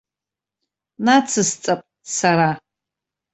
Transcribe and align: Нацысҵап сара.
Нацысҵап 1.05 1.81
сара. 2.15 2.49